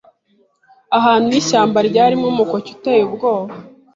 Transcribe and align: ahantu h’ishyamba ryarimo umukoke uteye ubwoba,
ahantu 0.97 1.27
h’ishyamba 1.33 1.77
ryarimo 1.89 2.25
umukoke 2.33 2.67
uteye 2.75 3.01
ubwoba, 3.09 3.53